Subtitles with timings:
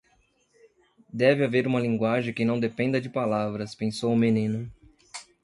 [1.13, 4.67] Deve haver uma linguagem que não dependa de palavras, pensou o menino.